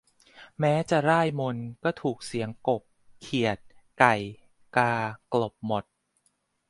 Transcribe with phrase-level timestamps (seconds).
[0.59, 2.81] แม้จะร่ายมนต์ ก็ถูกเสียงกบ
[3.21, 3.57] เขียด
[3.99, 4.13] ไก่
[4.77, 4.93] กา
[5.33, 5.83] กลบหมด